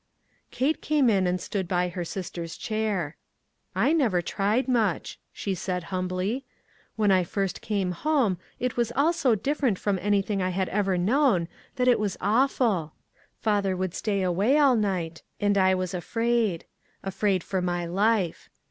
[0.49, 3.17] Kate came and stood• by her sister's chair."
[3.75, 9.13] I never tried much," she said, humbly;'* when I first came home it was all
[9.13, 12.93] so dif ferent from anything I had ever known, that it was awful.
[13.37, 16.65] Father would stay away all night, and I was afraid;
[17.03, 18.49] afraid for my life.